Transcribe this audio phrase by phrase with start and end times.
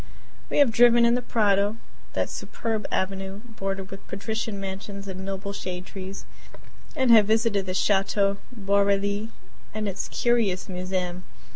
[0.49, 1.77] We have driven in the Prado
[2.13, 6.25] that superb avenue bordered with patrician mansions and noble shade trees
[6.95, 9.29] and have visited the chateau Boarely
[9.75, 11.23] and its curious museum.